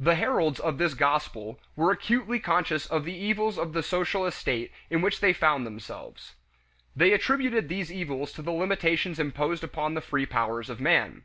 [0.00, 4.72] The heralds of this gospel were acutely conscious of the evils of the social estate
[4.88, 6.34] in which they found themselves.
[6.96, 11.24] They attributed these evils to the limitations imposed upon the free powers of man.